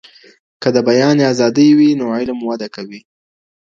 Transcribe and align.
که 0.61 0.69
د 0.75 0.77
بيان 0.89 1.17
ازادي 1.31 1.69
وي 1.77 1.91
نو 1.99 2.05
علم 2.17 2.39
وده 2.49 2.67
کوي. 2.75 3.01